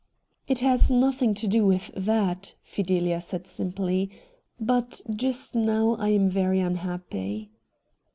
'It 0.47 0.61
has 0.61 0.89
nothing 0.89 1.35
to 1.35 1.47
do 1.47 1.63
with 1.63 1.91
that,' 1.95 2.55
Fidelia 2.63 3.21
said 3.21 3.45
simply;' 3.45 4.09
but 4.59 5.03
just 5.15 5.53
now 5.53 5.93
I 5.99 6.09
am 6.09 6.27
very 6.27 6.59
unhappy.' 6.59 7.51